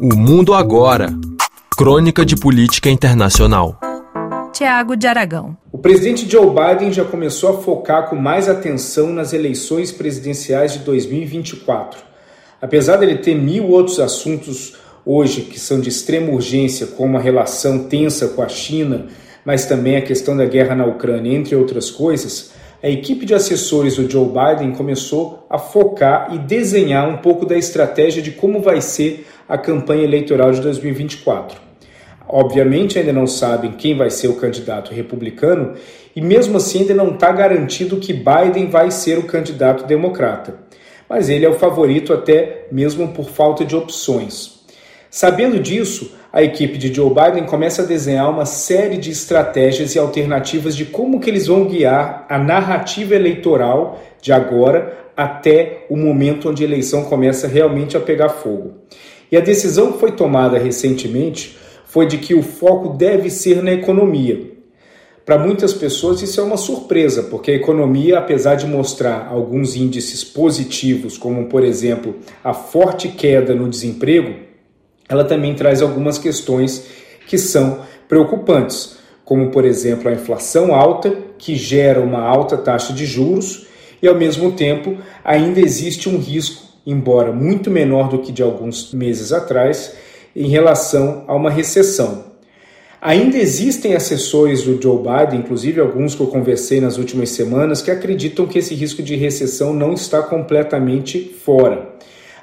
O 0.00 0.14
Mundo 0.14 0.54
Agora 0.54 1.08
Crônica 1.76 2.24
de 2.24 2.36
Política 2.36 2.88
Internacional. 2.88 3.76
Tiago 4.52 4.94
de 4.94 5.08
Aragão. 5.08 5.56
O 5.72 5.78
presidente 5.78 6.30
Joe 6.30 6.46
Biden 6.46 6.92
já 6.92 7.04
começou 7.04 7.50
a 7.50 7.60
focar 7.60 8.08
com 8.08 8.14
mais 8.14 8.48
atenção 8.48 9.12
nas 9.12 9.32
eleições 9.32 9.90
presidenciais 9.90 10.74
de 10.74 10.78
2024. 10.80 11.98
Apesar 12.62 12.94
dele 12.98 13.16
ter 13.16 13.34
mil 13.34 13.66
outros 13.70 13.98
assuntos 13.98 14.76
hoje 15.04 15.40
que 15.40 15.58
são 15.58 15.80
de 15.80 15.88
extrema 15.88 16.30
urgência, 16.30 16.86
como 16.86 17.16
a 17.16 17.20
relação 17.20 17.88
tensa 17.88 18.28
com 18.28 18.40
a 18.40 18.48
China, 18.48 19.06
mas 19.44 19.66
também 19.66 19.96
a 19.96 20.02
questão 20.02 20.36
da 20.36 20.44
guerra 20.44 20.76
na 20.76 20.86
Ucrânia, 20.86 21.36
entre 21.36 21.56
outras 21.56 21.90
coisas, 21.90 22.52
a 22.80 22.88
equipe 22.88 23.26
de 23.26 23.34
assessores 23.34 23.96
do 23.96 24.08
Joe 24.08 24.28
Biden 24.28 24.72
começou 24.72 25.44
a 25.50 25.58
focar 25.58 26.32
e 26.32 26.38
desenhar 26.38 27.08
um 27.08 27.16
pouco 27.16 27.44
da 27.44 27.56
estratégia 27.56 28.22
de 28.22 28.30
como 28.30 28.60
vai 28.60 28.80
ser 28.80 29.26
a 29.48 29.58
campanha 29.58 30.04
eleitoral 30.04 30.52
de 30.52 30.60
2024. 30.60 31.60
Obviamente 32.28 32.98
ainda 32.98 33.12
não 33.12 33.26
sabem 33.26 33.72
quem 33.72 33.96
vai 33.96 34.10
ser 34.10 34.28
o 34.28 34.36
candidato 34.36 34.94
republicano 34.94 35.74
e 36.14 36.20
mesmo 36.20 36.58
assim 36.58 36.80
ainda 36.82 36.94
não 36.94 37.14
está 37.14 37.32
garantido 37.32 37.96
que 37.96 38.12
Biden 38.12 38.68
vai 38.70 38.90
ser 38.90 39.18
o 39.18 39.24
candidato 39.24 39.84
democrata. 39.84 40.54
Mas 41.08 41.28
ele 41.28 41.44
é 41.44 41.48
o 41.48 41.58
favorito 41.58 42.12
até 42.12 42.66
mesmo 42.70 43.08
por 43.08 43.24
falta 43.28 43.64
de 43.64 43.74
opções. 43.74 44.57
Sabendo 45.10 45.58
disso, 45.58 46.12
a 46.30 46.42
equipe 46.42 46.76
de 46.76 46.92
Joe 46.92 47.08
Biden 47.08 47.46
começa 47.46 47.82
a 47.82 47.86
desenhar 47.86 48.28
uma 48.28 48.44
série 48.44 48.98
de 48.98 49.10
estratégias 49.10 49.94
e 49.94 49.98
alternativas 49.98 50.76
de 50.76 50.84
como 50.84 51.18
que 51.18 51.30
eles 51.30 51.46
vão 51.46 51.64
guiar 51.64 52.26
a 52.28 52.38
narrativa 52.38 53.14
eleitoral 53.14 53.98
de 54.20 54.32
agora 54.32 55.10
até 55.16 55.86
o 55.88 55.96
momento 55.96 56.50
onde 56.50 56.62
a 56.62 56.66
eleição 56.66 57.04
começa 57.04 57.48
realmente 57.48 57.96
a 57.96 58.00
pegar 58.00 58.28
fogo. 58.28 58.74
E 59.32 59.36
a 59.36 59.40
decisão 59.40 59.92
que 59.92 59.98
foi 59.98 60.12
tomada 60.12 60.58
recentemente 60.58 61.56
foi 61.86 62.06
de 62.06 62.18
que 62.18 62.34
o 62.34 62.42
foco 62.42 62.90
deve 62.90 63.30
ser 63.30 63.62
na 63.62 63.72
economia. 63.72 64.58
Para 65.24 65.38
muitas 65.38 65.72
pessoas 65.74 66.22
isso 66.22 66.40
é 66.40 66.44
uma 66.44 66.56
surpresa, 66.56 67.22
porque 67.24 67.50
a 67.50 67.54
economia, 67.54 68.18
apesar 68.18 68.54
de 68.54 68.66
mostrar 68.66 69.28
alguns 69.30 69.74
índices 69.74 70.22
positivos, 70.22 71.18
como 71.18 71.46
por 71.46 71.64
exemplo 71.64 72.16
a 72.44 72.54
forte 72.54 73.08
queda 73.08 73.54
no 73.54 73.68
desemprego, 73.68 74.47
ela 75.08 75.24
também 75.24 75.54
traz 75.54 75.80
algumas 75.80 76.18
questões 76.18 76.84
que 77.26 77.38
são 77.38 77.80
preocupantes, 78.08 78.96
como 79.24 79.50
por 79.50 79.64
exemplo 79.64 80.08
a 80.08 80.12
inflação 80.12 80.74
alta, 80.74 81.16
que 81.38 81.54
gera 81.54 82.00
uma 82.00 82.20
alta 82.20 82.56
taxa 82.56 82.92
de 82.92 83.06
juros, 83.06 83.66
e 84.02 84.08
ao 84.08 84.14
mesmo 84.14 84.52
tempo 84.52 84.96
ainda 85.24 85.60
existe 85.60 86.08
um 86.08 86.18
risco, 86.18 86.62
embora 86.86 87.32
muito 87.32 87.70
menor 87.70 88.08
do 88.08 88.18
que 88.18 88.32
de 88.32 88.42
alguns 88.42 88.92
meses 88.92 89.32
atrás, 89.32 89.94
em 90.34 90.48
relação 90.48 91.24
a 91.26 91.34
uma 91.34 91.50
recessão. 91.50 92.28
Ainda 93.00 93.36
existem 93.36 93.94
assessores 93.94 94.62
do 94.64 94.80
Joe 94.80 94.98
Biden, 94.98 95.40
inclusive 95.40 95.80
alguns 95.80 96.16
que 96.16 96.20
eu 96.20 96.26
conversei 96.26 96.80
nas 96.80 96.98
últimas 96.98 97.30
semanas, 97.30 97.80
que 97.80 97.92
acreditam 97.92 98.46
que 98.46 98.58
esse 98.58 98.74
risco 98.74 99.02
de 99.02 99.14
recessão 99.14 99.72
não 99.72 99.92
está 99.92 100.20
completamente 100.20 101.36
fora. 101.44 101.96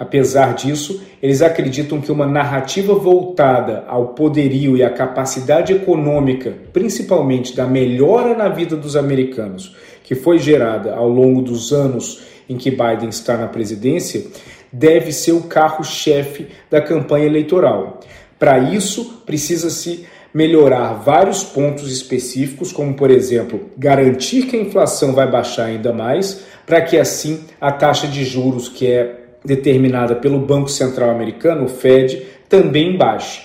Apesar 0.00 0.54
disso, 0.54 1.02
eles 1.22 1.42
acreditam 1.42 2.00
que 2.00 2.10
uma 2.10 2.26
narrativa 2.26 2.94
voltada 2.94 3.84
ao 3.86 4.14
poderio 4.14 4.74
e 4.74 4.82
à 4.82 4.88
capacidade 4.88 5.74
econômica, 5.74 6.54
principalmente 6.72 7.54
da 7.54 7.66
melhora 7.66 8.34
na 8.34 8.48
vida 8.48 8.74
dos 8.74 8.96
americanos, 8.96 9.76
que 10.02 10.14
foi 10.14 10.38
gerada 10.38 10.94
ao 10.94 11.06
longo 11.06 11.42
dos 11.42 11.70
anos 11.70 12.22
em 12.48 12.56
que 12.56 12.70
Biden 12.70 13.10
está 13.10 13.36
na 13.36 13.46
presidência, 13.46 14.24
deve 14.72 15.12
ser 15.12 15.32
o 15.32 15.42
carro-chefe 15.42 16.46
da 16.70 16.80
campanha 16.80 17.26
eleitoral. 17.26 18.00
Para 18.38 18.58
isso, 18.58 19.22
precisa-se 19.26 20.06
melhorar 20.32 20.94
vários 20.94 21.44
pontos 21.44 21.92
específicos, 21.92 22.72
como 22.72 22.94
por 22.94 23.10
exemplo, 23.10 23.68
garantir 23.76 24.46
que 24.46 24.56
a 24.56 24.60
inflação 24.60 25.12
vai 25.12 25.30
baixar 25.30 25.66
ainda 25.66 25.92
mais, 25.92 26.42
para 26.64 26.80
que 26.80 26.96
assim 26.96 27.44
a 27.60 27.70
taxa 27.70 28.06
de 28.06 28.24
juros, 28.24 28.66
que 28.66 28.86
é 28.86 29.20
determinada 29.44 30.14
pelo 30.14 30.38
Banco 30.38 30.68
Central 30.68 31.10
Americano, 31.10 31.64
o 31.64 31.68
Fed, 31.68 32.26
também 32.48 32.96
baixe. 32.96 33.42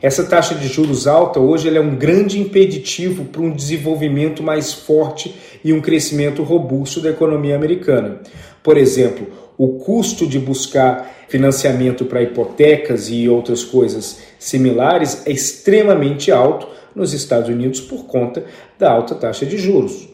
Essa 0.00 0.22
taxa 0.24 0.54
de 0.54 0.68
juros 0.68 1.08
alta 1.08 1.40
hoje 1.40 1.74
é 1.74 1.80
um 1.80 1.96
grande 1.96 2.38
impeditivo 2.38 3.24
para 3.24 3.42
um 3.42 3.50
desenvolvimento 3.50 4.42
mais 4.42 4.72
forte 4.72 5.34
e 5.64 5.72
um 5.72 5.80
crescimento 5.80 6.42
robusto 6.44 7.00
da 7.00 7.10
economia 7.10 7.56
americana. 7.56 8.20
Por 8.62 8.76
exemplo, 8.76 9.26
o 9.56 9.80
custo 9.80 10.24
de 10.24 10.38
buscar 10.38 11.26
financiamento 11.28 12.04
para 12.04 12.22
hipotecas 12.22 13.10
e 13.10 13.28
outras 13.28 13.64
coisas 13.64 14.20
similares 14.38 15.26
é 15.26 15.32
extremamente 15.32 16.30
alto 16.30 16.68
nos 16.94 17.12
Estados 17.12 17.48
Unidos 17.48 17.80
por 17.80 18.06
conta 18.06 18.44
da 18.78 18.90
alta 18.90 19.16
taxa 19.16 19.44
de 19.44 19.58
juros. 19.58 20.08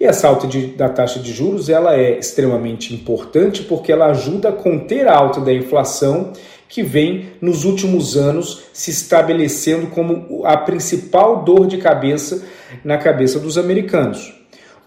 E 0.00 0.04
essa 0.04 0.28
alta 0.28 0.46
de, 0.46 0.68
da 0.68 0.88
taxa 0.88 1.18
de 1.18 1.32
juros 1.32 1.68
ela 1.68 1.96
é 1.96 2.18
extremamente 2.18 2.94
importante 2.94 3.64
porque 3.64 3.90
ela 3.90 4.06
ajuda 4.06 4.50
a 4.50 4.52
conter 4.52 5.08
a 5.08 5.16
alta 5.16 5.40
da 5.40 5.52
inflação 5.52 6.32
que 6.68 6.82
vem 6.82 7.30
nos 7.40 7.64
últimos 7.64 8.16
anos 8.16 8.64
se 8.72 8.90
estabelecendo 8.90 9.88
como 9.88 10.42
a 10.44 10.56
principal 10.56 11.42
dor 11.42 11.66
de 11.66 11.78
cabeça 11.78 12.44
na 12.84 12.98
cabeça 12.98 13.40
dos 13.40 13.56
americanos. 13.58 14.34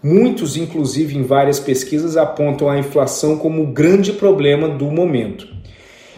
Muitos, 0.02 0.56
inclusive 0.56 1.16
em 1.16 1.22
várias 1.22 1.60
pesquisas, 1.60 2.16
apontam 2.16 2.68
a 2.68 2.78
inflação 2.78 3.36
como 3.36 3.62
o 3.62 3.66
grande 3.66 4.12
problema 4.12 4.68
do 4.68 4.86
momento. 4.86 5.46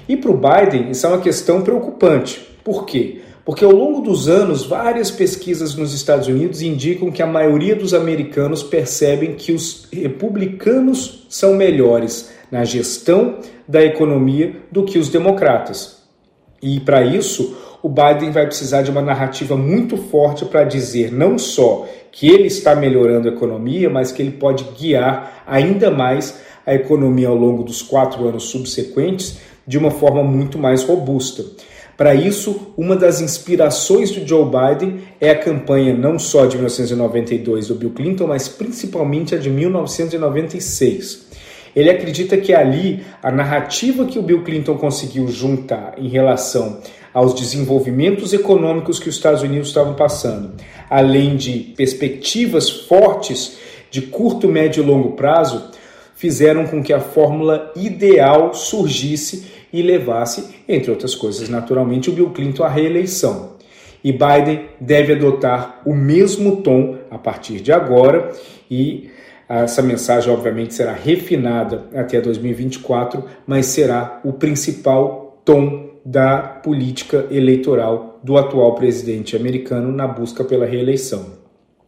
E 0.08 0.16
para 0.16 0.30
o 0.30 0.36
Biden, 0.36 0.90
isso 0.90 1.06
é 1.06 1.08
uma 1.08 1.20
questão 1.20 1.62
preocupante. 1.62 2.40
Por 2.62 2.84
quê? 2.86 3.20
Porque 3.44 3.64
ao 3.64 3.72
longo 3.72 4.00
dos 4.00 4.26
anos, 4.26 4.64
várias 4.64 5.10
pesquisas 5.10 5.74
nos 5.74 5.92
Estados 5.92 6.28
Unidos 6.28 6.62
indicam 6.62 7.10
que 7.10 7.22
a 7.22 7.26
maioria 7.26 7.76
dos 7.76 7.92
americanos 7.92 8.62
percebem 8.62 9.34
que 9.34 9.52
os 9.52 9.86
republicanos 9.92 11.26
são 11.28 11.54
melhores 11.54 12.30
na 12.50 12.64
gestão 12.64 13.38
da 13.68 13.82
economia 13.82 14.56
do 14.72 14.84
que 14.84 14.98
os 14.98 15.10
democratas. 15.10 16.02
E 16.62 16.80
para 16.80 17.04
isso, 17.04 17.54
o 17.82 17.88
Biden 17.88 18.30
vai 18.30 18.46
precisar 18.46 18.80
de 18.80 18.90
uma 18.90 19.02
narrativa 19.02 19.54
muito 19.54 19.98
forte 19.98 20.46
para 20.46 20.64
dizer 20.64 21.12
não 21.12 21.36
só 21.36 21.86
que 22.10 22.28
ele 22.28 22.46
está 22.46 22.74
melhorando 22.74 23.28
a 23.28 23.32
economia, 23.32 23.90
mas 23.90 24.10
que 24.10 24.22
ele 24.22 24.30
pode 24.30 24.64
guiar 24.78 25.42
ainda 25.46 25.90
mais 25.90 26.40
a 26.64 26.74
economia 26.74 27.28
ao 27.28 27.34
longo 27.34 27.62
dos 27.62 27.82
quatro 27.82 28.26
anos 28.26 28.44
subsequentes 28.44 29.38
de 29.66 29.76
uma 29.76 29.90
forma 29.90 30.22
muito 30.22 30.58
mais 30.58 30.82
robusta. 30.82 31.44
Para 31.96 32.14
isso, 32.14 32.72
uma 32.76 32.96
das 32.96 33.20
inspirações 33.20 34.10
do 34.10 34.26
Joe 34.26 34.44
Biden 34.44 35.00
é 35.20 35.30
a 35.30 35.38
campanha 35.38 35.96
não 35.96 36.18
só 36.18 36.46
de 36.46 36.56
1992 36.56 37.68
do 37.68 37.76
Bill 37.76 37.90
Clinton, 37.90 38.26
mas 38.26 38.48
principalmente 38.48 39.34
a 39.34 39.38
de 39.38 39.48
1996. 39.48 41.24
Ele 41.74 41.90
acredita 41.90 42.36
que 42.36 42.52
ali 42.52 43.04
a 43.22 43.30
narrativa 43.30 44.04
que 44.04 44.18
o 44.18 44.22
Bill 44.22 44.42
Clinton 44.42 44.76
conseguiu 44.76 45.28
juntar 45.28 45.94
em 45.98 46.08
relação 46.08 46.78
aos 47.12 47.34
desenvolvimentos 47.34 48.32
econômicos 48.32 48.98
que 48.98 49.08
os 49.08 49.14
Estados 49.14 49.42
Unidos 49.42 49.68
estavam 49.68 49.94
passando, 49.94 50.52
além 50.90 51.36
de 51.36 51.74
perspectivas 51.76 52.68
fortes 52.68 53.56
de 53.90 54.02
curto, 54.02 54.48
médio 54.48 54.82
e 54.82 54.86
longo 54.86 55.12
prazo, 55.12 55.70
fizeram 56.14 56.66
com 56.66 56.82
que 56.82 56.92
a 56.92 57.00
fórmula 57.00 57.72
ideal 57.76 58.54
surgisse 58.54 59.46
e 59.72 59.82
levasse, 59.82 60.54
entre 60.68 60.90
outras 60.90 61.14
coisas, 61.14 61.48
naturalmente, 61.48 62.08
o 62.08 62.12
Bill 62.12 62.30
Clinton 62.30 62.64
à 62.64 62.68
reeleição. 62.68 63.54
E 64.02 64.12
Biden 64.12 64.66
deve 64.80 65.14
adotar 65.14 65.80
o 65.84 65.94
mesmo 65.94 66.56
tom 66.56 66.98
a 67.10 67.18
partir 67.18 67.60
de 67.60 67.72
agora 67.72 68.30
e 68.70 69.10
essa 69.48 69.82
mensagem, 69.82 70.32
obviamente, 70.32 70.74
será 70.74 70.92
refinada 70.92 71.84
até 71.94 72.20
2024, 72.20 73.24
mas 73.46 73.66
será 73.66 74.20
o 74.24 74.32
principal 74.32 75.40
tom 75.44 75.90
da 76.04 76.38
política 76.38 77.26
eleitoral 77.30 78.20
do 78.22 78.36
atual 78.36 78.74
presidente 78.74 79.36
americano 79.36 79.92
na 79.92 80.06
busca 80.06 80.44
pela 80.44 80.66
reeleição. 80.66 81.26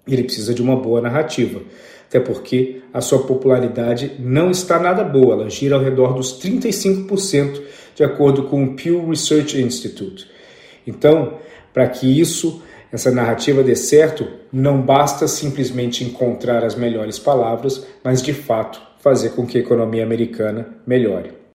Ele 0.06 0.22
precisa 0.22 0.55
de 0.55 0.62
uma 0.62 0.76
boa 0.76 1.00
narrativa 1.00 1.61
até 2.06 2.20
porque 2.20 2.82
a 2.93 3.00
sua 3.00 3.20
popularidade 3.20 4.12
não 4.19 4.50
está 4.50 4.79
nada 4.79 5.05
boa, 5.05 5.35
ela 5.35 5.50
gira 5.50 5.76
ao 5.76 5.82
redor 5.82 6.14
dos 6.14 6.41
35%, 6.41 7.61
de 7.94 8.05
acordo 8.05 8.44
com 8.44 8.64
o 8.64 8.75
Pew 8.75 9.08
Research 9.08 9.61
Institute. 9.61 10.26
Então, 10.87 11.38
para 11.75 11.88
que 11.88 12.20
isso, 12.20 12.62
essa 12.93 13.11
narrativa 13.11 13.62
dê 13.62 13.75
certo, 13.75 14.26
não 14.53 14.81
basta 14.81 15.26
simplesmente 15.26 16.05
encontrar 16.05 16.64
as 16.64 16.75
melhores 16.75 17.19
palavras, 17.19 17.87
mas 18.03 18.23
de 18.23 18.32
fato 18.32 18.81
fazer 19.00 19.31
com 19.31 19.47
que 19.47 19.58
a 19.58 19.61
economia 19.61 20.03
americana 20.03 20.69
melhore. 20.87 21.37